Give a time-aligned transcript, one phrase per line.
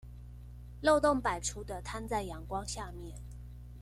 [0.81, 3.13] 漏洞百出的攤在陽光下面